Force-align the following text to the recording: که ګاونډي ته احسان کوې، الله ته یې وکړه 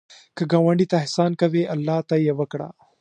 که 0.37 0.43
ګاونډي 0.51 0.85
ته 0.91 0.95
احسان 1.01 1.31
کوې، 1.41 1.63
الله 1.73 1.97
ته 2.09 2.15
یې 2.25 2.33
وکړه 2.39 2.69